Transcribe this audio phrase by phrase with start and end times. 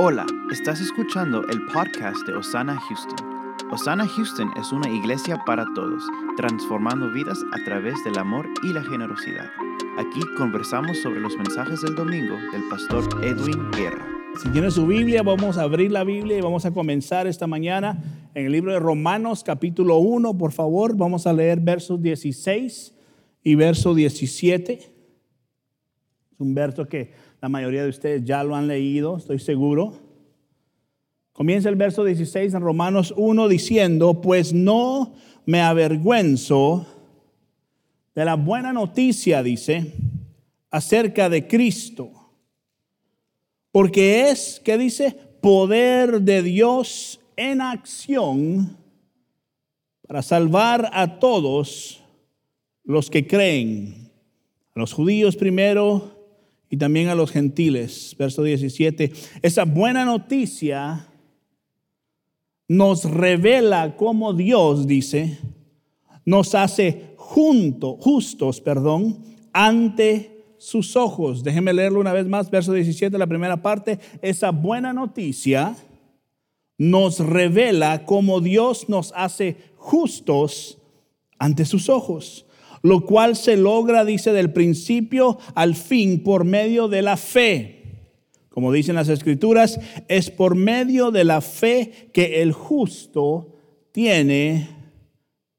[0.00, 3.16] Hola, estás escuchando el podcast de Osana Houston.
[3.72, 6.04] Osana Houston es una iglesia para todos,
[6.36, 9.46] transformando vidas a través del amor y la generosidad.
[9.98, 14.06] Aquí conversamos sobre los mensajes del domingo del pastor Edwin Guerra.
[14.40, 18.00] Si tiene su Biblia, vamos a abrir la Biblia y vamos a comenzar esta mañana
[18.36, 20.96] en el libro de Romanos capítulo 1, por favor.
[20.96, 22.94] Vamos a leer versos 16
[23.42, 24.74] y verso 17.
[24.74, 24.90] Es
[26.38, 29.94] un verso que la mayoría de ustedes ya lo han leído, estoy seguro.
[31.32, 35.14] Comienza el verso 16 en Romanos 1 diciendo, pues no
[35.46, 36.86] me avergüenzo
[38.14, 39.92] de la buena noticia, dice,
[40.70, 42.10] acerca de Cristo.
[43.70, 45.16] Porque es, ¿qué dice?
[45.40, 48.76] Poder de Dios en acción
[50.08, 52.02] para salvar a todos
[52.82, 54.10] los que creen.
[54.74, 56.17] A los judíos primero
[56.70, 58.14] y también a los gentiles.
[58.18, 59.12] Verso 17.
[59.42, 61.08] Esa buena noticia
[62.66, 65.38] nos revela cómo Dios dice,
[66.24, 71.42] nos hace junto, justos, perdón, ante sus ojos.
[71.42, 73.98] Déjenme leerlo una vez más, verso 17, la primera parte.
[74.20, 75.76] Esa buena noticia
[76.76, 80.78] nos revela cómo Dios nos hace justos
[81.38, 82.44] ante sus ojos
[82.82, 87.74] lo cual se logra, dice, del principio al fin por medio de la fe.
[88.48, 93.54] Como dicen las escrituras, es por medio de la fe que el justo
[93.92, 94.68] tiene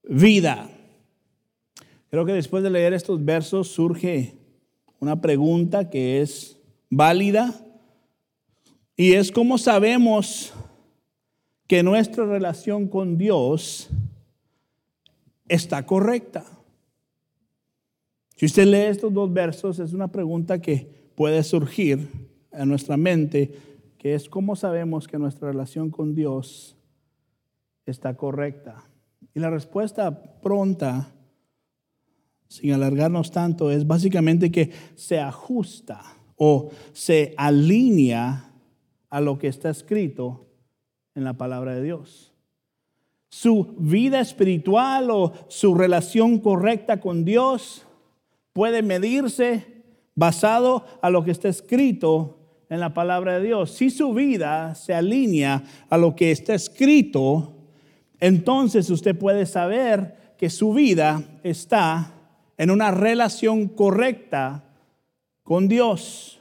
[0.03, 0.69] vida.
[2.09, 4.35] Creo que después de leer estos versos surge
[4.99, 6.57] una pregunta que es
[6.89, 7.53] válida
[8.97, 10.53] y es cómo sabemos
[11.67, 13.89] que nuestra relación con Dios
[15.47, 16.43] está correcta.
[18.39, 22.07] Si usted lee estos dos versos, es una pregunta que puede surgir
[22.53, 23.51] en nuestra mente,
[23.97, 26.77] que es cómo sabemos que nuestra relación con Dios
[27.85, 28.89] está correcta.
[29.33, 31.11] Y la respuesta pronta,
[32.47, 36.01] sin alargarnos tanto, es básicamente que se ajusta
[36.37, 38.53] o se alinea
[39.09, 40.47] a lo que está escrito
[41.13, 42.31] en la palabra de Dios.
[43.27, 47.85] Su vida espiritual o su relación correcta con Dios
[48.53, 49.83] puede medirse
[50.15, 52.39] basado a lo que está escrito
[52.69, 53.71] en la palabra de Dios.
[53.71, 57.55] Si su vida se alinea a lo que está escrito,
[58.19, 62.13] entonces usted puede saber que su vida está
[62.57, 64.63] en una relación correcta
[65.43, 66.38] con Dios.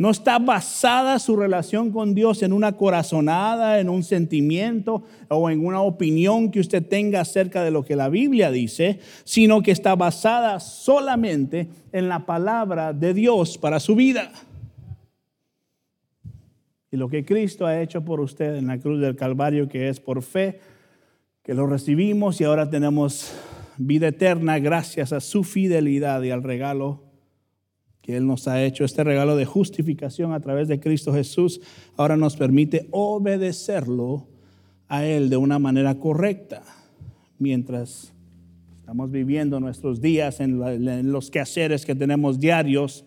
[0.00, 5.66] No está basada su relación con Dios en una corazonada, en un sentimiento o en
[5.66, 9.96] una opinión que usted tenga acerca de lo que la Biblia dice, sino que está
[9.96, 14.30] basada solamente en la palabra de Dios para su vida.
[16.92, 19.98] Y lo que Cristo ha hecho por usted en la cruz del Calvario, que es
[19.98, 20.60] por fe,
[21.42, 23.32] que lo recibimos y ahora tenemos
[23.76, 27.07] vida eterna gracias a su fidelidad y al regalo
[28.16, 31.60] Él nos ha hecho, este regalo de justificación a través de Cristo Jesús,
[31.96, 34.26] ahora nos permite obedecerlo
[34.88, 36.62] a Él de una manera correcta,
[37.38, 38.14] mientras
[38.80, 43.04] estamos viviendo nuestros días en, los quehaceres que tenemos diarios.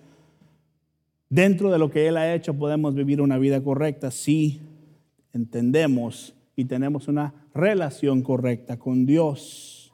[1.30, 4.62] Dentro de lo que Él ha hecho podemos vivir una vida correcta si
[5.34, 9.92] entendemos y tenemos una relación correcta con Dios.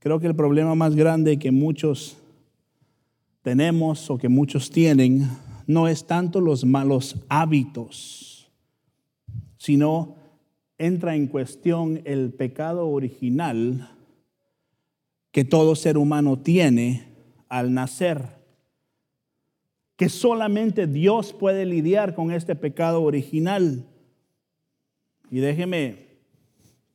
[0.00, 2.18] Creo que el problema más grande que muchos
[3.46, 5.30] tenemos o que muchos tienen
[5.68, 8.50] no es tanto los malos hábitos,
[9.56, 10.16] sino
[10.78, 13.88] entra en cuestión el pecado original
[15.30, 17.04] que todo ser humano tiene
[17.48, 18.30] al nacer,
[19.94, 23.86] que solamente Dios puede lidiar con este pecado original.
[25.30, 26.18] Y déjeme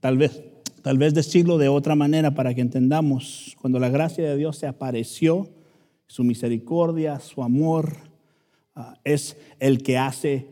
[0.01, 0.44] tal vez,
[0.81, 4.67] tal vez decirlo de otra manera para que entendamos, cuando la gracia de Dios se
[4.67, 5.50] apareció,
[6.11, 7.95] su misericordia, su amor,
[8.75, 10.49] ah, es el que hace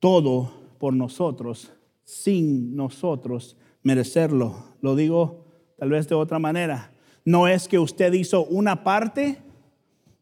[0.00, 1.72] todo por nosotros
[2.04, 4.64] sin nosotros merecerlo.
[4.82, 5.46] Lo digo
[5.78, 6.92] tal vez de otra manera.
[7.24, 9.38] No es que usted hizo una parte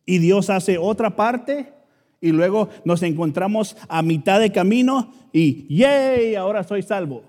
[0.05, 1.73] y Dios hace otra parte
[2.21, 6.37] y luego nos encontramos a mitad de camino y ¡yay!
[6.37, 7.25] Ahora soy salvo.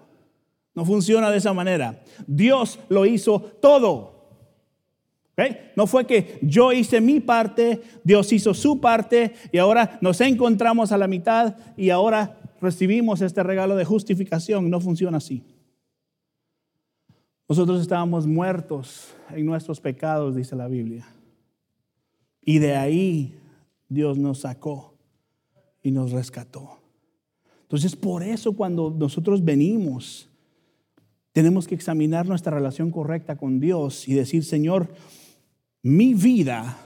[0.75, 2.03] No funciona de esa manera.
[2.27, 4.16] Dios lo hizo todo.
[5.75, 10.91] No fue que yo hice mi parte, Dios hizo su parte y ahora nos encontramos
[10.91, 14.69] a la mitad y ahora recibimos este regalo de justificación.
[14.69, 15.43] No funciona así.
[17.47, 21.07] Nosotros estábamos muertos en nuestros pecados, dice la Biblia.
[22.41, 23.35] Y de ahí
[23.87, 24.95] Dios nos sacó
[25.83, 26.79] y nos rescató.
[27.61, 30.29] Entonces, por eso cuando nosotros venimos,
[31.31, 34.89] tenemos que examinar nuestra relación correcta con Dios y decir, Señor,
[35.87, 36.77] mi vida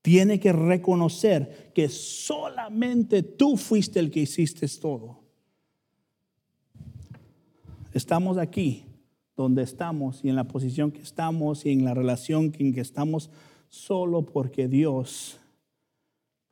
[0.00, 5.20] tiene que reconocer que solamente tú fuiste el que hiciste todo.
[7.92, 8.86] Estamos aquí
[9.36, 13.28] donde estamos y en la posición que estamos y en la relación en que estamos
[13.68, 15.38] solo porque Dios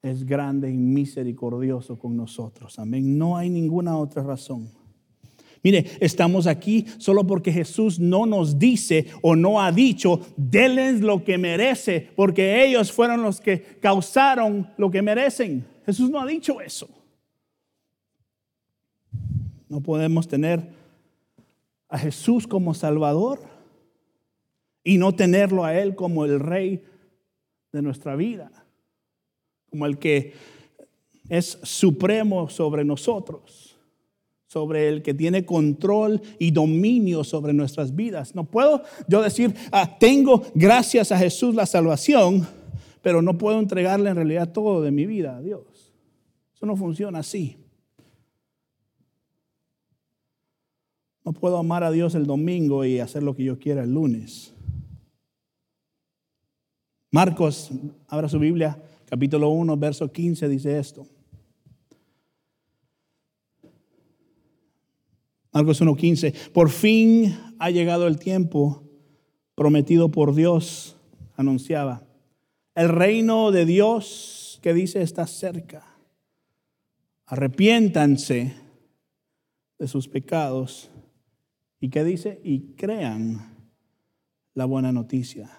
[0.02, 2.78] es grande y misericordioso con nosotros.
[2.78, 3.16] Amén.
[3.16, 4.69] No hay ninguna otra razón.
[5.62, 11.22] Mire, estamos aquí solo porque Jesús no nos dice o no ha dicho, denles lo
[11.22, 15.64] que merece, porque ellos fueron los que causaron lo que merecen.
[15.86, 16.88] Jesús no ha dicho eso.
[19.68, 20.68] No podemos tener
[21.88, 23.40] a Jesús como Salvador
[24.82, 26.82] y no tenerlo a Él como el Rey
[27.70, 28.50] de nuestra vida,
[29.70, 30.34] como el que
[31.28, 33.71] es supremo sobre nosotros
[34.52, 38.34] sobre el que tiene control y dominio sobre nuestras vidas.
[38.34, 42.46] No puedo yo decir, ah, tengo gracias a Jesús la salvación,
[43.00, 45.94] pero no puedo entregarle en realidad todo de mi vida a Dios.
[46.54, 47.56] Eso no funciona así.
[51.25, 54.52] No puedo amar a Dios el domingo y hacer lo que yo quiera el lunes.
[57.10, 57.70] Marcos,
[58.06, 61.06] abra su Biblia, capítulo 1, verso 15, dice esto.
[65.52, 68.82] Marcos 1.15, por fin ha llegado el tiempo
[69.54, 70.96] prometido por Dios,
[71.37, 72.02] anunciaba.
[72.75, 75.84] El reino de Dios que dice está cerca.
[77.26, 78.54] Arrepiéntanse
[79.78, 80.90] de sus pecados.
[81.81, 82.40] ¿Y qué dice?
[82.43, 83.69] Y crean
[84.55, 85.50] la buena noticia.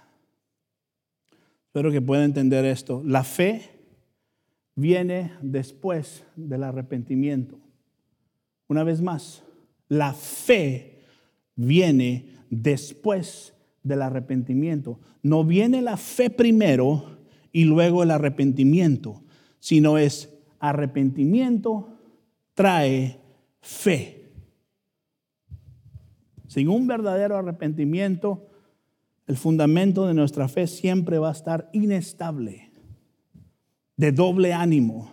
[1.68, 3.04] Espero que pueda entender esto.
[3.06, 3.70] La fe
[4.76, 7.60] viene después del arrepentimiento.
[8.68, 9.44] Una vez más,
[9.94, 11.00] la fe
[11.56, 13.54] viene después
[13.84, 15.00] del arrepentimiento.
[15.22, 17.18] No viene la fe primero
[17.52, 19.24] y luego el arrepentimiento,
[19.60, 20.30] sino es
[20.60, 21.90] arrepentimiento
[22.54, 23.20] trae
[23.62, 24.32] fe.
[26.48, 28.48] Sin un verdadero arrepentimiento,
[29.26, 32.72] el fundamento de nuestra fe siempre va a estar inestable,
[33.96, 35.13] de doble ánimo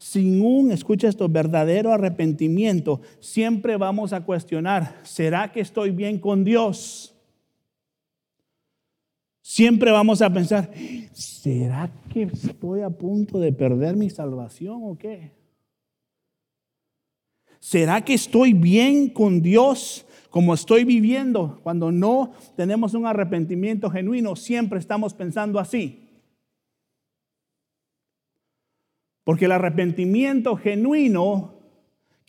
[0.00, 6.42] sin un, escucha esto, verdadero arrepentimiento, siempre vamos a cuestionar, ¿será que estoy bien con
[6.42, 7.14] Dios?
[9.42, 10.70] Siempre vamos a pensar,
[11.12, 15.32] ¿será que estoy a punto de perder mi salvación o qué?
[17.58, 21.60] ¿Será que estoy bien con Dios como estoy viviendo?
[21.62, 25.99] Cuando no tenemos un arrepentimiento genuino, siempre estamos pensando así.
[29.30, 31.54] Porque el arrepentimiento genuino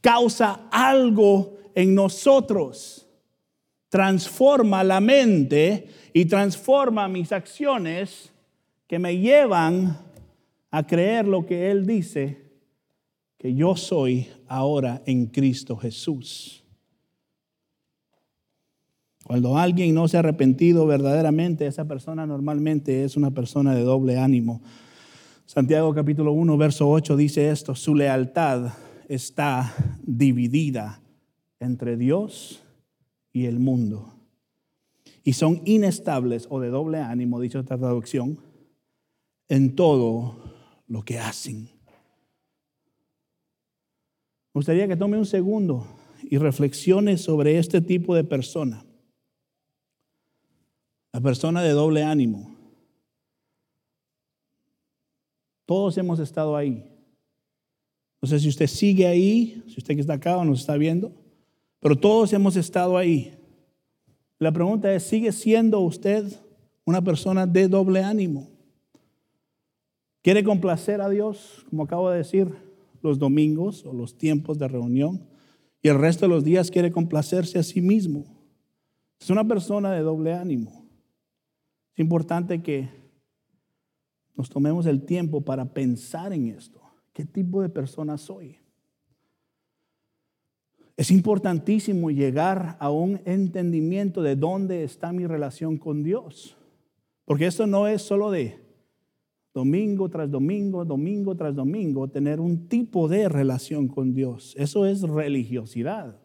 [0.01, 3.07] causa algo en nosotros.
[3.89, 8.31] Transforma la mente y transforma mis acciones
[8.85, 9.97] que me llevan
[10.69, 12.43] a creer lo que Él dice,
[13.39, 16.63] que yo soy ahora en Cristo Jesús.
[19.25, 24.19] Cuando alguien no se ha arrepentido verdaderamente, esa persona normalmente es una persona de doble
[24.19, 24.61] ánimo.
[25.53, 28.71] Santiago capítulo 1, verso 8 dice esto, su lealtad
[29.09, 31.01] está dividida
[31.59, 32.63] entre Dios
[33.33, 34.13] y el mundo.
[35.25, 38.39] Y son inestables o de doble ánimo, dicho esta traducción,
[39.49, 40.37] en todo
[40.87, 41.63] lo que hacen.
[44.53, 45.85] Me gustaría que tome un segundo
[46.23, 48.85] y reflexione sobre este tipo de persona.
[51.11, 52.60] La persona de doble ánimo.
[55.71, 56.83] Todos hemos estado ahí.
[58.21, 61.13] No sé si usted sigue ahí, si usted que está acá o nos está viendo,
[61.79, 63.33] pero todos hemos estado ahí.
[64.37, 66.25] La pregunta es, ¿sigue siendo usted
[66.83, 68.49] una persona de doble ánimo?
[70.21, 72.53] ¿Quiere complacer a Dios, como acabo de decir,
[73.01, 75.25] los domingos o los tiempos de reunión?
[75.81, 78.25] Y el resto de los días quiere complacerse a sí mismo.
[79.21, 80.85] Es una persona de doble ánimo.
[81.93, 83.00] Es importante que
[84.35, 86.81] nos tomemos el tiempo para pensar en esto.
[87.13, 88.57] ¿Qué tipo de persona soy?
[90.97, 96.57] Es importantísimo llegar a un entendimiento de dónde está mi relación con Dios.
[97.25, 98.59] Porque esto no es solo de
[99.53, 104.55] domingo tras domingo, domingo tras domingo, tener un tipo de relación con Dios.
[104.57, 106.19] Eso es religiosidad.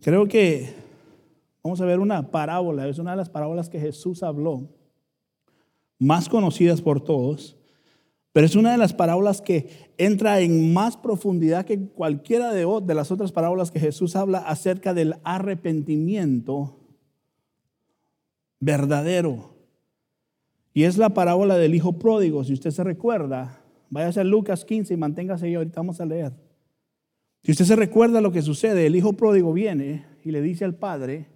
[0.00, 0.85] Creo que
[1.66, 4.68] Vamos a ver una parábola, es una de las parábolas que Jesús habló,
[5.98, 7.56] más conocidas por todos,
[8.32, 9.68] Pero es una de las parábolas que
[9.98, 14.94] entra en más profundidad que cualquiera de, de las otras parábolas que Jesús habla acerca
[14.94, 16.78] del arrepentimiento
[18.60, 19.56] verdadero.
[20.72, 22.44] Y es la parábola del hijo pródigo.
[22.44, 26.06] Si usted se recuerda, vaya a ser Lucas 15 y manténgase ahí, ahorita vamos a
[26.06, 26.32] leer.
[27.42, 30.76] Si usted se recuerda lo que sucede, el hijo pródigo viene y le dice al
[30.76, 31.34] padre,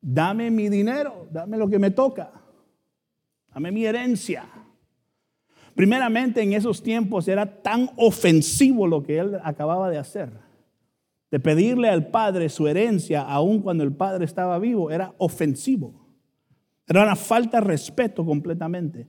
[0.00, 2.30] dame mi dinero, dame lo que me toca,
[3.52, 4.44] dame mi herencia.
[5.74, 10.30] Primeramente en esos tiempos era tan ofensivo lo que él acababa de hacer,
[11.30, 15.94] de pedirle al padre su herencia aun cuando el padre estaba vivo, era ofensivo.
[16.88, 19.06] Era una falta de respeto completamente.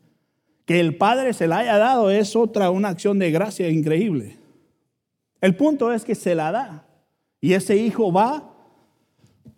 [0.65, 4.37] Que el padre se la haya dado es otra, una acción de gracia increíble.
[5.41, 6.85] El punto es que se la da.
[7.41, 8.48] Y ese hijo va,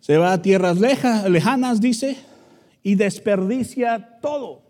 [0.00, 2.16] se va a tierras lejanas, dice,
[2.82, 4.62] y desperdicia todo.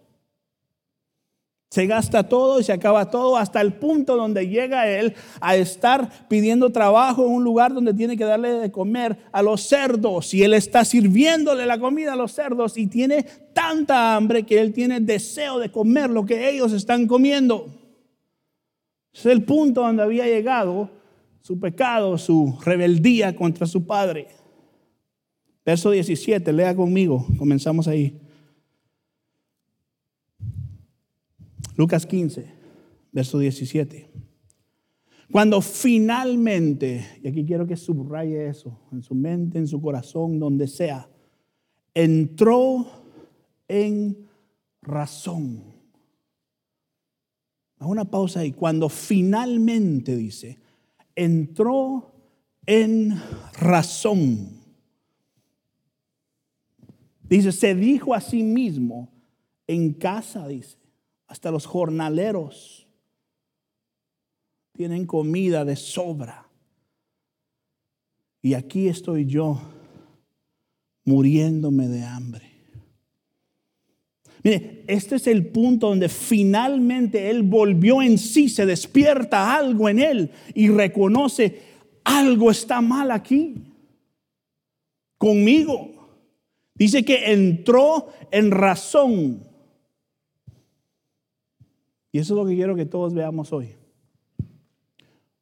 [1.72, 6.28] Se gasta todo y se acaba todo hasta el punto donde llega él a estar
[6.28, 10.34] pidiendo trabajo en un lugar donde tiene que darle de comer a los cerdos.
[10.34, 13.22] Y él está sirviéndole la comida a los cerdos y tiene
[13.54, 17.68] tanta hambre que él tiene deseo de comer lo que ellos están comiendo.
[19.10, 20.90] Es el punto donde había llegado
[21.40, 24.28] su pecado, su rebeldía contra su padre.
[25.64, 28.18] Verso 17, lea conmigo, comenzamos ahí.
[31.76, 32.46] Lucas 15,
[33.12, 34.10] verso 17.
[35.30, 40.68] Cuando finalmente, y aquí quiero que subraye eso, en su mente, en su corazón, donde
[40.68, 41.08] sea,
[41.94, 42.86] entró
[43.66, 44.28] en
[44.82, 45.62] razón.
[47.78, 48.52] Haz una pausa ahí.
[48.52, 50.58] Cuando finalmente dice,
[51.14, 52.12] entró
[52.66, 53.18] en
[53.58, 54.61] razón.
[57.32, 59.10] Dice, se dijo a sí mismo,
[59.66, 60.76] en casa, dice,
[61.26, 62.86] hasta los jornaleros
[64.72, 66.46] tienen comida de sobra.
[68.42, 69.62] Y aquí estoy yo
[71.06, 72.52] muriéndome de hambre.
[74.44, 80.00] Mire, este es el punto donde finalmente él volvió en sí, se despierta algo en
[80.00, 81.62] él y reconoce,
[82.04, 83.54] algo está mal aquí,
[85.16, 86.01] conmigo.
[86.82, 89.46] Dice que entró en razón.
[92.10, 93.76] Y eso es lo que quiero que todos veamos hoy.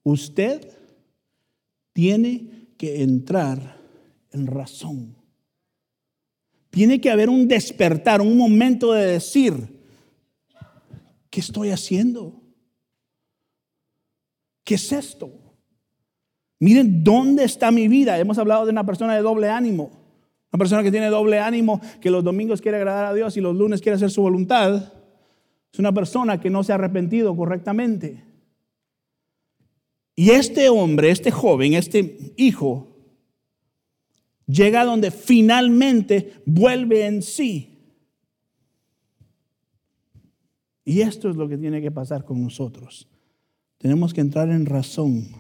[0.03, 0.71] Usted
[1.95, 3.79] tiene que entrar
[4.33, 5.17] en razón.
[6.69, 9.81] Tiene que haber un despertar, un momento de decir,
[11.31, 12.39] ¿qué estoy haciendo?
[14.63, 15.33] ¿Qué es esto?
[16.59, 18.19] Miren dónde está mi vida.
[18.19, 20.00] Hemos hablado de una persona de doble ánimo.
[20.53, 23.55] Una persona que tiene doble ánimo, que los domingos quiere agradar a Dios y los
[23.55, 24.93] lunes quiere hacer su voluntad.
[25.73, 28.25] Es una persona que no se ha arrepentido correctamente.
[30.17, 32.89] Y este hombre, este joven, este hijo,
[34.47, 37.79] llega donde finalmente vuelve en sí.
[40.85, 43.09] Y esto es lo que tiene que pasar con nosotros.
[43.79, 45.40] Tenemos que entrar en razón.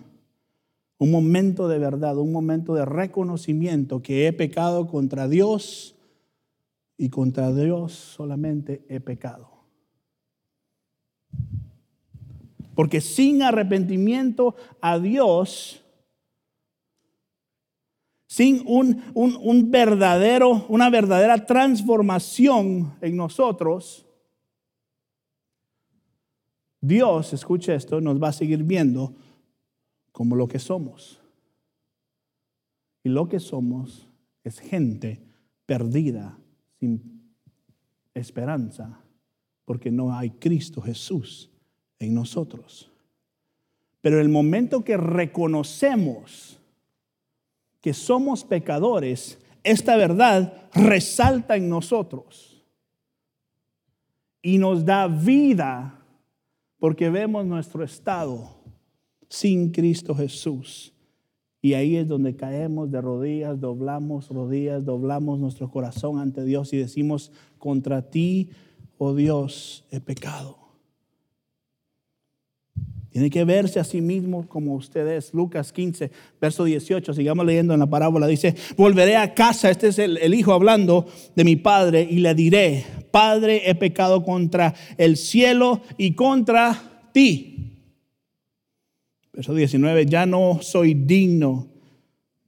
[1.00, 5.96] Un momento de verdad, un momento de reconocimiento que he pecado contra Dios
[6.98, 9.48] y contra Dios solamente he pecado.
[12.74, 15.82] Porque sin arrepentimiento a Dios
[18.26, 24.06] sin un, verdadero, una verdadera transformación en nosotros,
[26.78, 29.14] Dios, escuche esto, nos va a seguir viendo
[30.12, 31.20] como lo que somos.
[33.02, 34.08] Y lo que somos
[34.44, 35.20] es gente
[35.66, 36.38] perdida,
[36.78, 37.32] sin
[38.14, 39.00] esperanza,
[39.64, 41.50] porque no hay Cristo Jesús
[41.98, 42.90] en nosotros.
[44.00, 46.58] Pero el momento que reconocemos
[47.80, 52.62] que somos pecadores, esta verdad resalta en nosotros
[54.42, 55.98] y nos da vida
[56.78, 58.59] porque vemos nuestro estado
[59.30, 60.92] sin Cristo Jesús.
[61.62, 66.78] Y ahí es donde caemos de rodillas, doblamos rodillas, doblamos nuestro corazón ante Dios y
[66.78, 68.50] decimos, contra ti,
[68.98, 70.58] oh Dios, he pecado.
[73.10, 75.34] Tiene que verse a sí mismo como usted es.
[75.34, 76.10] Lucas 15,
[76.40, 78.26] verso 18, sigamos leyendo en la parábola.
[78.26, 82.34] Dice, volveré a casa, este es el, el, hijo hablando de mi padre, y le
[82.34, 87.59] diré, Padre, he pecado contra el cielo y contra ti.
[89.32, 91.68] Verso 19, ya no soy digno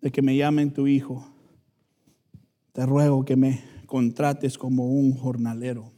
[0.01, 1.27] de que me llamen tu hijo.
[2.73, 5.93] Te ruego que me contrates como un jornalero.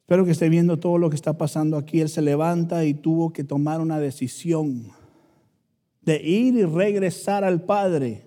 [0.00, 2.00] Espero que esté viendo todo lo que está pasando aquí.
[2.00, 4.92] Él se levanta y tuvo que tomar una decisión
[6.02, 8.26] de ir y regresar al Padre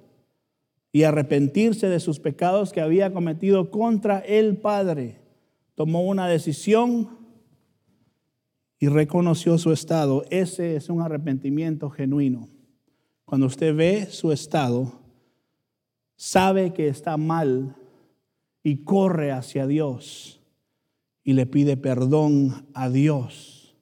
[0.91, 5.19] y arrepentirse de sus pecados que había cometido contra el Padre.
[5.75, 7.09] Tomó una decisión
[8.79, 10.23] y reconoció su estado.
[10.29, 12.47] Ese es un arrepentimiento genuino.
[13.25, 15.01] Cuando usted ve su estado,
[16.15, 17.75] sabe que está mal
[18.63, 20.39] y corre hacia Dios
[21.23, 23.75] y le pide perdón a Dios.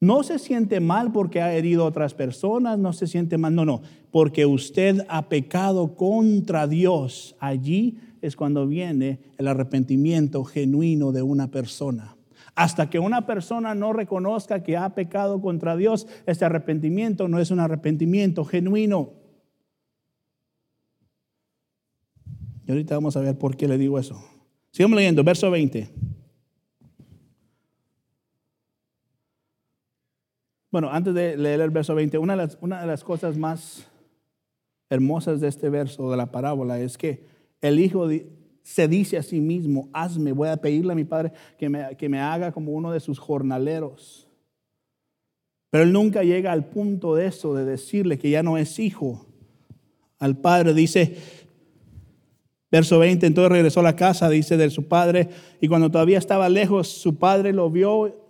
[0.00, 3.64] No se siente mal porque ha herido a otras personas, no se siente mal, no,
[3.64, 7.36] no, porque usted ha pecado contra Dios.
[7.38, 12.16] Allí es cuando viene el arrepentimiento genuino de una persona.
[12.54, 17.50] Hasta que una persona no reconozca que ha pecado contra Dios, este arrepentimiento no es
[17.50, 19.14] un arrepentimiento genuino.
[22.66, 24.22] Y ahorita vamos a ver por qué le digo eso.
[24.70, 25.90] Sigamos leyendo, verso 20.
[30.72, 33.86] Bueno, antes de leer el verso 20, una de las, cosas más
[34.88, 37.26] hermosas de este verso, de la parábola, es que
[37.60, 38.08] el hijo
[38.62, 42.08] se dice a sí mismo, hazme, voy a pedirle a mi padre que me, que
[42.08, 44.28] me haga como uno de sus jornaleros.
[45.70, 49.26] Pero él nunca llega al punto de eso, de decirle que ya no es hijo.
[50.18, 51.16] Al padre dice,
[52.70, 55.28] verso 20, entonces regresó a la casa, dice, de su padre,
[55.60, 58.22] y cuando todavía estaba lejos, su padre lo vio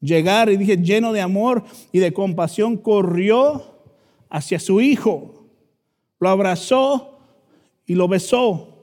[0.00, 3.80] llegar y dije, lleno de amor y de compasión, corrió
[4.28, 5.46] hacia su hijo,
[6.18, 7.15] lo abrazó
[7.86, 8.76] y lo besó.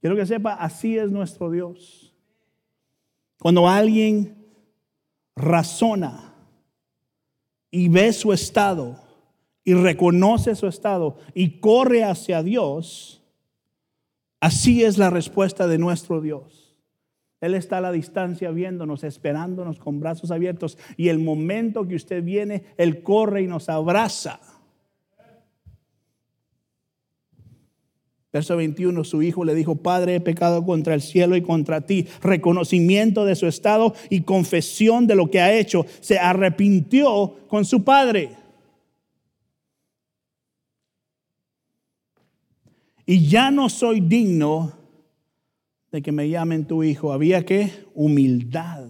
[0.00, 2.14] Quiero que sepa, así es nuestro Dios.
[3.38, 4.46] Cuando alguien
[5.34, 6.34] razona
[7.70, 9.00] y ve su estado
[9.64, 13.22] y reconoce su estado y corre hacia Dios,
[14.40, 16.68] así es la respuesta de nuestro Dios.
[17.40, 20.76] Él está a la distancia viéndonos, esperándonos con brazos abiertos.
[20.96, 24.40] Y el momento que usted viene, Él corre y nos abraza.
[28.30, 32.06] Verso 21, su hijo le dijo, Padre, he pecado contra el cielo y contra ti.
[32.22, 35.86] Reconocimiento de su estado y confesión de lo que ha hecho.
[36.00, 38.36] Se arrepintió con su padre.
[43.06, 44.72] Y ya no soy digno
[45.90, 47.14] de que me llamen tu hijo.
[47.14, 48.88] Había que humildad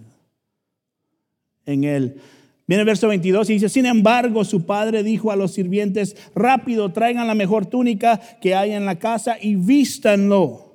[1.65, 2.21] en él.
[2.69, 6.93] Viene el verso 22 y dice, sin embargo, su padre dijo a los sirvientes, rápido,
[6.93, 10.71] traigan la mejor túnica que hay en la casa y vístanlo.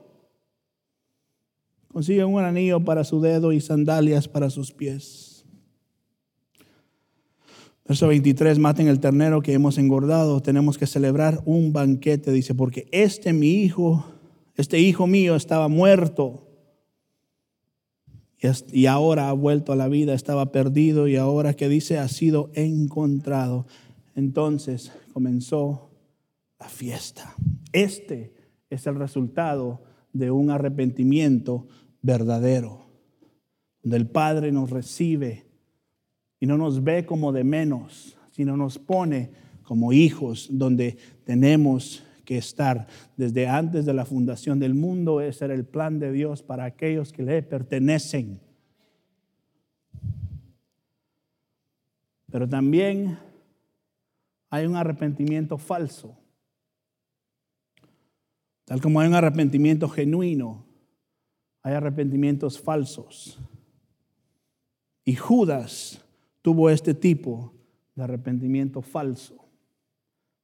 [1.87, 5.47] Consiguen un anillo para su dedo y sandalias para sus pies.
[7.87, 12.89] Verso 23, maten el ternero que hemos engordado, tenemos que celebrar un banquete, dice, porque
[12.91, 14.05] este mi hijo
[14.57, 16.54] este hijo mío estaba muerto
[18.73, 22.51] y ahora ha vuelto a la vida, estaba perdido y ahora que dice ha sido
[22.55, 23.67] encontrado.
[24.15, 25.91] Entonces comenzó
[26.59, 27.35] la fiesta.
[27.73, 28.35] Este
[28.71, 31.67] es el resultado de un arrepentimiento
[32.03, 32.87] verdadero,
[33.83, 35.47] donde el Padre nos recibe
[36.39, 39.31] y no nos ve como de menos, sino nos pone
[39.63, 45.21] como hijos, donde tenemos que estar desde antes de la fundación del mundo.
[45.21, 48.41] Ese era el plan de Dios para aquellos que le pertenecen.
[52.31, 53.19] Pero también
[54.51, 56.19] hay un arrepentimiento falso.
[58.65, 60.65] Tal como hay un arrepentimiento genuino,
[61.63, 63.39] hay arrepentimientos falsos.
[65.05, 66.03] Y Judas
[66.43, 67.53] tuvo este tipo
[67.95, 69.44] de arrepentimiento falso.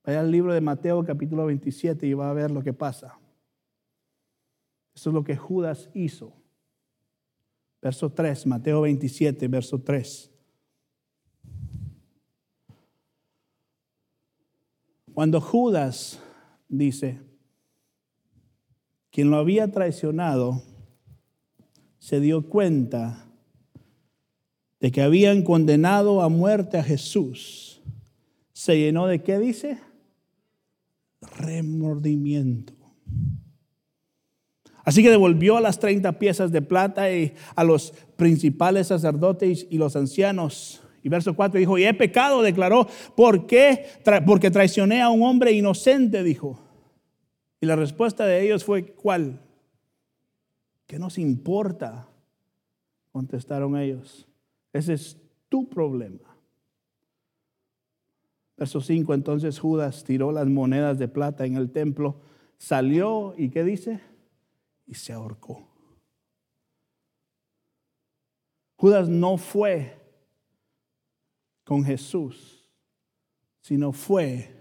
[0.04, 3.18] Vaya al libro de Mateo capítulo 27 y va a ver lo que pasa.
[4.94, 6.32] Eso es lo que Judas hizo.
[7.82, 10.30] Verso 3, Mateo 27, verso 3.
[15.12, 16.20] Cuando Judas
[16.68, 17.20] dice,
[19.10, 20.62] quien lo había traicionado,
[21.98, 23.26] se dio cuenta
[24.80, 27.82] de que habían condenado a muerte a Jesús,
[28.52, 29.78] se llenó de qué dice?
[31.40, 32.74] Remordimiento.
[34.85, 39.79] Así que devolvió a las 30 piezas de plata y a los principales sacerdotes y
[39.79, 40.83] los ancianos.
[41.03, 43.87] Y verso 4 dijo, y he pecado, declaró, ¿por qué?
[44.26, 46.61] Porque traicioné a un hombre inocente, dijo.
[47.61, 49.40] Y la respuesta de ellos fue, ¿cuál?
[50.87, 52.09] ¿Qué nos importa?
[53.12, 54.26] Contestaron ellos.
[54.72, 55.16] Ese es
[55.48, 56.29] tu problema.
[58.61, 62.20] Verso 5, entonces Judas tiró las monedas de plata en el templo,
[62.59, 64.01] salió y ¿qué dice?
[64.87, 65.66] Y se ahorcó.
[68.77, 69.96] Judas no fue
[71.64, 72.70] con Jesús,
[73.62, 74.55] sino fue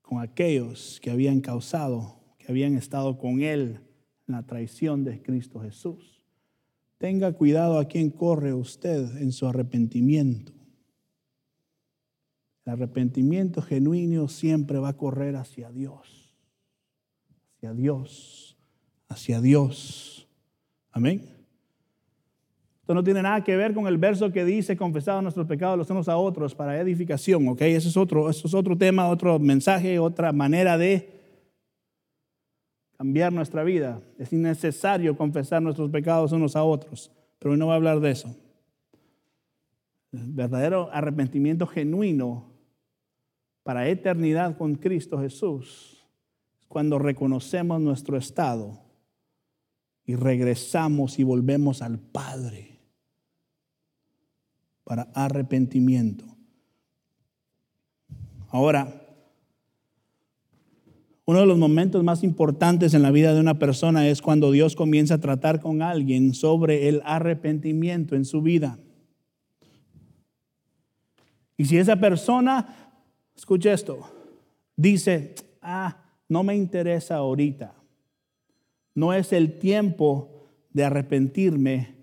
[0.00, 3.80] con aquellos que habían causado, que habían estado con él
[4.26, 6.22] en la traición de Cristo Jesús.
[6.96, 10.54] Tenga cuidado a quien corre usted en su arrepentimiento.
[12.64, 16.34] El arrepentimiento genuino siempre va a correr hacia Dios,
[17.56, 18.56] hacia Dios,
[19.08, 20.28] hacia Dios.
[20.90, 21.34] Amén.
[22.80, 25.90] Esto no tiene nada que ver con el verso que dice confesado nuestros pecados los
[25.90, 27.62] unos a otros para edificación, ¿ok?
[27.62, 31.08] Ese es otro, eso es otro tema, otro mensaje, otra manera de
[32.96, 34.00] cambiar nuestra vida.
[34.18, 38.10] Es innecesario confesar nuestros pecados unos a otros, pero hoy no va a hablar de
[38.10, 38.34] eso.
[40.12, 42.53] El verdadero arrepentimiento genuino
[43.64, 46.06] para eternidad con Cristo Jesús
[46.60, 48.78] es cuando reconocemos nuestro estado
[50.04, 52.78] y regresamos y volvemos al Padre
[54.84, 56.26] para arrepentimiento.
[58.50, 59.00] Ahora,
[61.24, 64.76] uno de los momentos más importantes en la vida de una persona es cuando Dios
[64.76, 68.78] comienza a tratar con alguien sobre el arrepentimiento en su vida.
[71.56, 72.83] Y si esa persona
[73.34, 73.98] Escuche esto.
[74.76, 75.96] Dice, ah,
[76.28, 77.74] no me interesa ahorita.
[78.94, 81.94] No es el tiempo de arrepentirme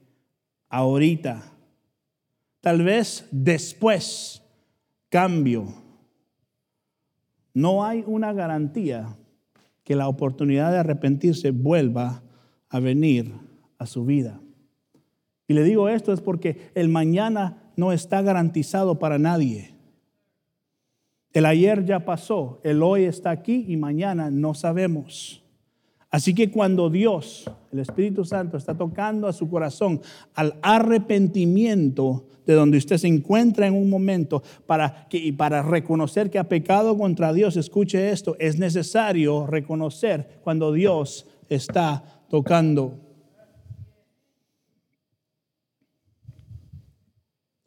[0.69, 1.43] ahorita.
[2.61, 4.41] Tal vez después
[5.09, 5.73] cambio.
[7.53, 9.17] No hay una garantía
[9.83, 12.23] que la oportunidad de arrepentirse vuelva
[12.69, 13.33] a venir
[13.77, 14.39] a su vida.
[15.47, 19.75] Y le digo esto es porque el mañana no está garantizado para nadie.
[21.33, 25.41] El ayer ya pasó, el hoy está aquí y mañana no sabemos.
[26.09, 30.01] Así que cuando Dios, el Espíritu Santo, está tocando a su corazón
[30.33, 36.37] al arrepentimiento de donde usted se encuentra en un momento para, y para reconocer que
[36.37, 42.99] ha pecado contra Dios, escuche esto, es necesario reconocer cuando Dios está tocando.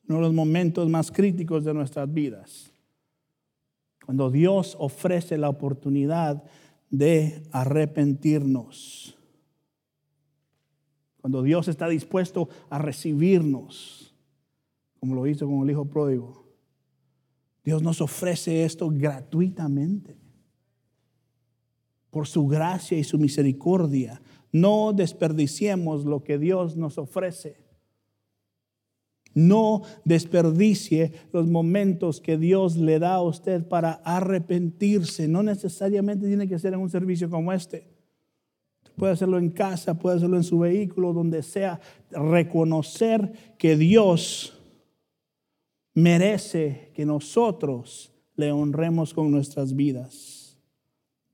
[0.07, 2.73] Uno de los momentos más críticos de nuestras vidas
[4.04, 6.44] cuando Dios ofrece la oportunidad
[6.90, 9.18] de arrepentirnos.
[11.20, 14.14] Cuando Dios está dispuesto a recibirnos,
[15.00, 16.44] como lo hizo con el Hijo Pródigo.
[17.64, 20.18] Dios nos ofrece esto gratuitamente.
[22.10, 24.20] Por su gracia y su misericordia.
[24.52, 27.63] No desperdiciemos lo que Dios nos ofrece.
[29.35, 35.27] No desperdicie los momentos que Dios le da a usted para arrepentirse.
[35.29, 37.88] No necesariamente tiene que ser en un servicio como este.
[38.97, 41.81] Puede hacerlo en casa, puede hacerlo en su vehículo, donde sea.
[42.11, 44.57] Reconocer que Dios
[45.94, 50.59] merece que nosotros le honremos con nuestras vidas.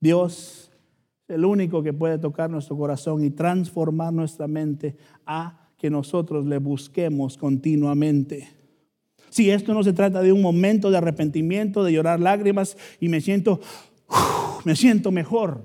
[0.01, 0.71] Dios
[1.29, 6.45] es el único que puede tocar nuestro corazón y transformar nuestra mente a que nosotros
[6.45, 8.51] le busquemos continuamente.
[9.31, 13.23] Si esto no se trata de un momento de arrepentimiento, de llorar lágrimas y me
[13.23, 13.61] siento,
[14.66, 15.64] me siento mejor,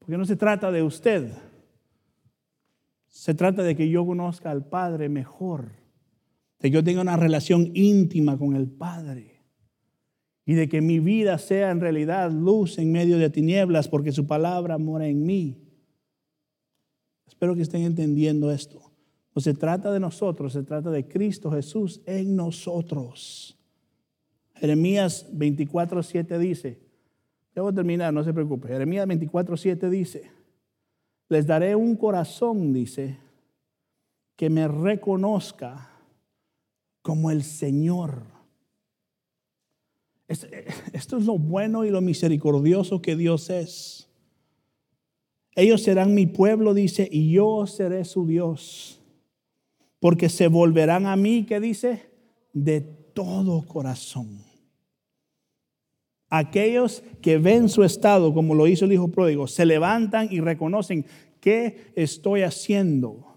[0.00, 1.30] porque no se trata de usted,
[3.06, 5.70] se trata de que yo conozca al Padre mejor,
[6.58, 9.44] de que yo tenga una relación íntima con el Padre.
[10.44, 14.26] Y de que mi vida sea en realidad luz en medio de tinieblas porque su
[14.26, 15.69] palabra mora en mí.
[17.30, 18.90] Espero que estén entendiendo esto.
[19.34, 23.56] No se trata de nosotros, se trata de Cristo Jesús en nosotros.
[24.56, 26.80] Jeremías 24, 7 dice,
[27.54, 28.66] debo terminar, no se preocupe.
[28.66, 30.30] Jeremías 24, 7 dice,
[31.28, 33.16] les daré un corazón, dice,
[34.34, 35.88] que me reconozca
[37.00, 38.24] como el Señor.
[40.26, 44.09] Esto es lo bueno y lo misericordioso que Dios es.
[45.60, 48.98] Ellos serán mi pueblo, dice, y yo seré su Dios.
[49.98, 52.08] Porque se volverán a mí, ¿qué dice?
[52.54, 54.38] De todo corazón.
[56.30, 61.04] Aquellos que ven su estado, como lo hizo el hijo pródigo, se levantan y reconocen,
[61.40, 63.36] ¿qué estoy haciendo?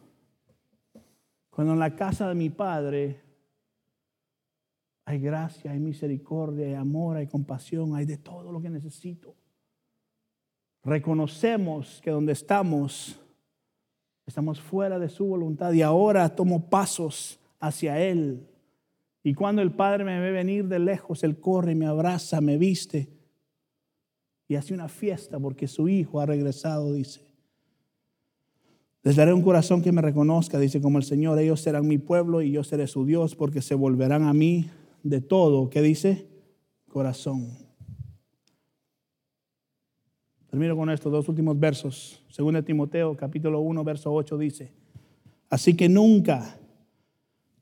[1.50, 3.20] Cuando en la casa de mi padre
[5.04, 9.36] hay gracia, hay misericordia, hay amor, hay compasión, hay de todo lo que necesito
[10.84, 13.20] reconocemos que donde estamos,
[14.26, 18.48] estamos fuera de su voluntad y ahora tomo pasos hacia Él.
[19.24, 23.10] Y cuando el Padre me ve venir de lejos, Él corre, me abraza, me viste
[24.48, 27.22] y hace una fiesta porque su Hijo ha regresado, dice.
[29.02, 32.42] Les daré un corazón que me reconozca, dice como el Señor, ellos serán mi pueblo
[32.42, 34.70] y yo seré su Dios porque se volverán a mí
[35.02, 35.70] de todo.
[35.70, 36.28] ¿Qué dice?
[36.88, 37.63] Corazón.
[40.54, 42.22] Termino con estos dos últimos versos.
[42.30, 44.72] Según Timoteo, capítulo 1, verso 8 dice,
[45.50, 46.60] así que nunca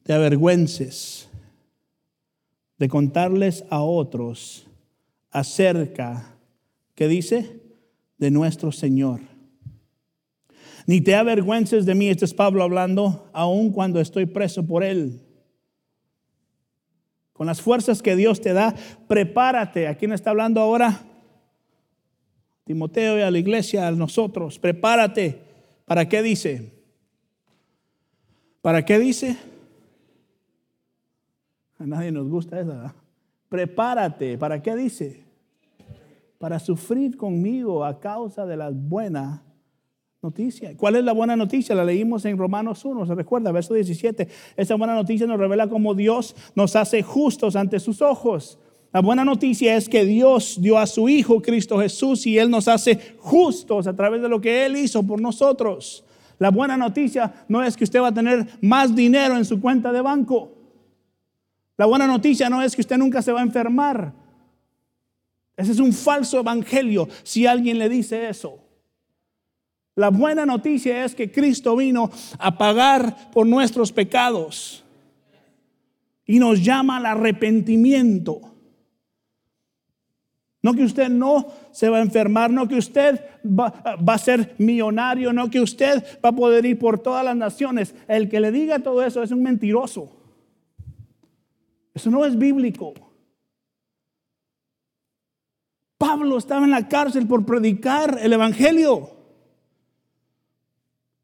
[0.04, 1.30] te avergüences
[2.77, 4.67] de contarles a otros
[5.30, 6.36] acerca,
[6.93, 7.62] ¿qué dice?
[8.17, 9.21] De nuestro Señor
[10.86, 15.21] ni te avergüences de mí, este es Pablo hablando, aun cuando estoy preso por él.
[17.32, 18.75] Con las fuerzas que Dios te da,
[19.08, 19.88] prepárate.
[19.88, 21.06] ¿A quién está hablando ahora?
[22.71, 24.57] Timoteo y a la iglesia, a nosotros.
[24.57, 25.41] Prepárate.
[25.84, 26.71] ¿Para qué dice?
[28.62, 29.36] ¿Para qué dice?
[31.77, 32.95] A nadie nos gusta esa.
[33.49, 34.38] Prepárate.
[34.38, 35.25] ¿Para qué dice?
[36.38, 39.41] Para sufrir conmigo a causa de las buenas
[40.21, 40.77] noticia.
[40.77, 41.75] ¿Cuál es la buena noticia?
[41.75, 44.29] La leímos en Romanos 1, se recuerda, verso 17.
[44.55, 48.60] Esa buena noticia nos revela cómo Dios nos hace justos ante sus ojos.
[48.93, 52.67] La buena noticia es que Dios dio a su Hijo Cristo Jesús y Él nos
[52.67, 56.04] hace justos a través de lo que Él hizo por nosotros.
[56.39, 59.91] La buena noticia no es que usted va a tener más dinero en su cuenta
[59.93, 60.51] de banco.
[61.77, 64.13] La buena noticia no es que usted nunca se va a enfermar.
[65.56, 68.60] Ese es un falso evangelio si alguien le dice eso.
[69.95, 74.84] La buena noticia es que Cristo vino a pagar por nuestros pecados
[76.25, 78.50] y nos llama al arrepentimiento.
[80.63, 83.67] No que usted no se va a enfermar, no que usted va,
[84.06, 87.95] a ser millonario, no que usted va a poder ir por todas las naciones.
[88.08, 90.12] El que le diga todo eso es un mentiroso.
[91.93, 92.93] Eso no es bíblico.
[95.97, 99.10] Pablo estaba en la cárcel por predicar el Evangelio.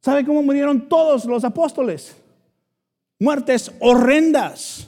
[0.02, 2.16] ¿Sabe cómo murieron todos los apóstoles?
[3.20, 4.88] Muertes horrendas.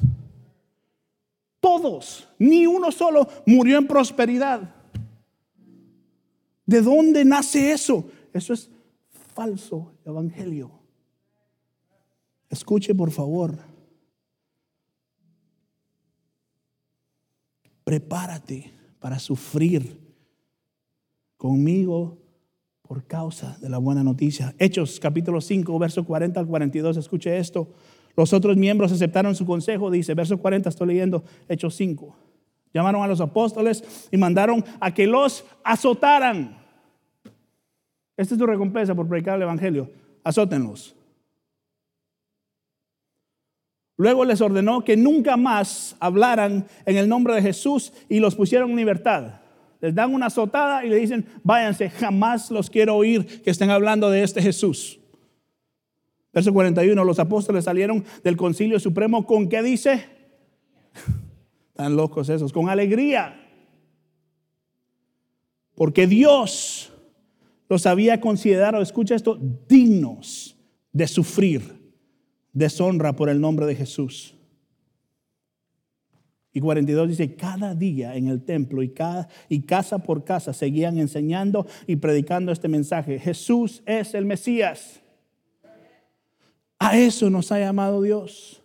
[1.60, 4.76] Todos, ni uno solo murió en prosperidad.
[6.66, 8.10] ¿De dónde nace eso?
[8.34, 8.70] Eso es
[9.34, 10.72] falso evangelio.
[12.50, 13.58] Escuche por favor.
[17.84, 20.00] Prepárate para sufrir
[21.38, 22.18] conmigo
[22.84, 24.54] por causa de la buena noticia.
[24.58, 27.72] Hechos capítulo 5, verso 40 al 42, escuche esto.
[28.20, 32.18] Los otros miembros aceptaron su consejo, dice, verso 40, estoy leyendo Hechos 5.
[32.74, 36.58] Llamaron a los apóstoles y mandaron a que los azotaran.
[38.18, 39.90] Esta es tu recompensa por predicar el Evangelio.
[40.22, 40.98] Azótenlos.
[43.96, 48.72] Luego les ordenó que nunca más hablaran en el nombre de Jesús y los pusieron
[48.72, 49.40] en libertad
[49.82, 54.10] les dan una azotada y le dicen, váyanse, jamás los quiero oír que estén hablando
[54.10, 54.99] de este Jesús.
[56.32, 60.06] Verso 41, los apóstoles salieron del concilio supremo con qué dice?
[61.74, 63.48] Tan locos esos, con alegría.
[65.76, 66.92] Porque Dios
[67.68, 70.58] los había considerado, escucha esto, dignos
[70.92, 71.80] de sufrir
[72.54, 74.36] deshonra por el nombre de Jesús.
[76.52, 78.94] Y 42 dice, cada día en el templo y,
[79.50, 83.20] y casa por casa seguían enseñando y predicando este mensaje.
[83.20, 85.02] Jesús es el Mesías.
[86.80, 88.64] A eso nos ha llamado Dios.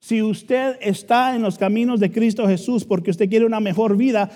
[0.00, 4.30] Si usted está en los caminos de Cristo Jesús porque usted quiere una mejor vida,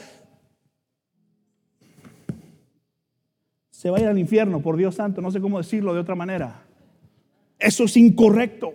[3.71, 6.15] se va a ir al infierno, por Dios santo, no sé cómo decirlo de otra
[6.15, 6.63] manera.
[7.59, 8.75] Eso es incorrecto.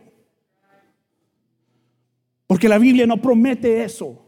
[2.46, 4.26] Porque la Biblia no promete eso.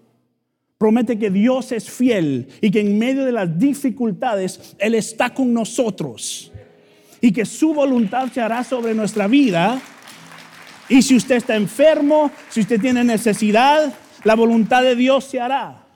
[0.78, 5.54] Promete que Dios es fiel y que en medio de las dificultades Él está con
[5.54, 6.53] nosotros.
[7.24, 9.82] Y que su voluntad se hará sobre nuestra vida.
[10.90, 13.94] Y si usted está enfermo, si usted tiene necesidad,
[14.26, 15.88] la voluntad de Dios se hará.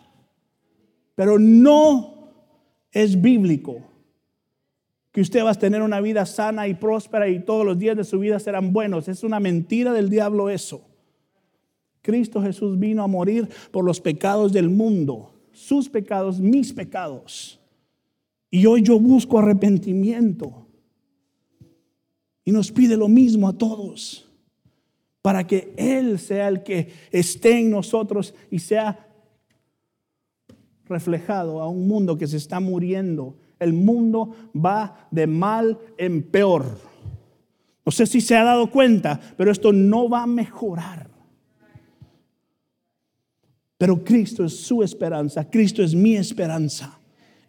[1.15, 2.31] Pero no
[2.93, 3.81] es bíblico
[5.11, 8.05] que usted va a tener una vida sana y próspera y todos los días de
[8.05, 9.09] su vida serán buenos.
[9.09, 10.81] Es una mentira del diablo eso.
[12.01, 17.59] Cristo Jesús vino a morir por los pecados del mundo, sus pecados, mis pecados.
[18.49, 20.66] Y hoy yo busco arrepentimiento.
[22.47, 24.25] Y nos pide lo mismo a todos,
[25.21, 29.05] para que Él sea el que esté en nosotros y sea
[30.85, 33.35] reflejado a un mundo que se está muriendo.
[33.59, 36.79] El mundo va de mal en peor.
[37.85, 41.09] No sé si se ha dado cuenta, pero esto no va a mejorar.
[43.77, 46.96] Pero Cristo es su esperanza, Cristo es mi esperanza.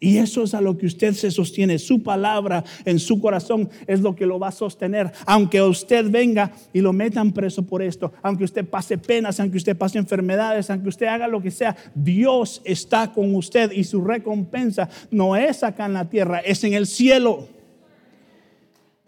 [0.01, 1.79] Y eso es a lo que usted se sostiene.
[1.79, 5.11] Su palabra en su corazón es lo que lo va a sostener.
[5.27, 9.77] Aunque usted venga y lo metan preso por esto, aunque usted pase penas, aunque usted
[9.77, 14.89] pase enfermedades, aunque usted haga lo que sea, Dios está con usted y su recompensa
[15.11, 17.49] no es acá en la tierra, es en el cielo.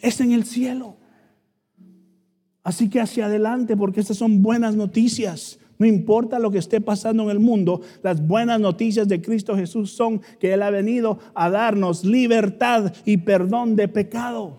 [0.00, 0.96] Es en el cielo.
[2.64, 5.59] Así que hacia adelante, porque estas son buenas noticias.
[5.80, 9.90] No importa lo que esté pasando en el mundo, las buenas noticias de Cristo Jesús
[9.90, 14.52] son que Él ha venido a darnos libertad y perdón de pecados.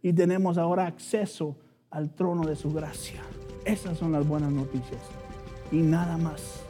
[0.00, 1.56] Y tenemos ahora acceso
[1.90, 3.20] al trono de su gracia.
[3.66, 5.02] Esas son las buenas noticias.
[5.70, 6.62] Y nada más.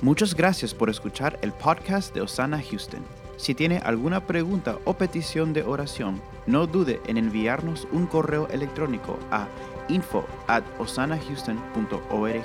[0.00, 3.02] Muchas gracias por escuchar el podcast de Osana Houston.
[3.36, 9.18] Si tiene alguna pregunta o petición de oración, no dude en enviarnos un correo electrónico
[9.30, 9.46] a
[9.88, 12.44] info at osanahouston.org.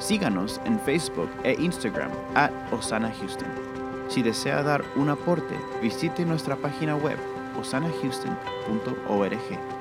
[0.00, 3.48] Síganos en Facebook e Instagram at Osana Houston.
[4.08, 7.18] Si desea dar un aporte, visite nuestra página web
[7.58, 9.73] osanahouston.org.